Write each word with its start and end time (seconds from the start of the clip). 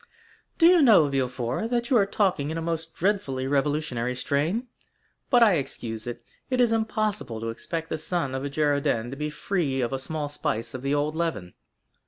"Do 0.57 0.65
you 0.65 0.81
know, 0.81 1.07
Villefort, 1.09 1.69
that 1.69 1.91
you 1.91 1.97
are 1.97 2.07
talking 2.07 2.49
in 2.49 2.57
a 2.57 2.59
most 2.61 2.95
dreadfully 2.95 3.45
revolutionary 3.45 4.15
strain? 4.15 4.65
But 5.29 5.43
I 5.43 5.57
excuse 5.57 6.07
it, 6.07 6.23
it 6.49 6.59
is 6.59 6.71
impossible 6.71 7.39
to 7.39 7.49
expect 7.49 7.89
the 7.89 7.99
son 7.99 8.33
of 8.33 8.43
a 8.43 8.49
Girondin 8.49 9.11
to 9.11 9.15
be 9.15 9.29
free 9.29 9.79
from 9.83 9.93
a 9.93 9.99
small 9.99 10.27
spice 10.27 10.73
of 10.73 10.81
the 10.81 10.95
old 10.95 11.13
leaven." 11.13 11.53